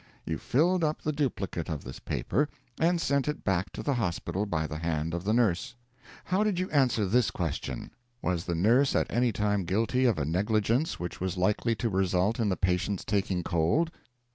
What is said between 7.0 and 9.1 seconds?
this question 'Was the nurse at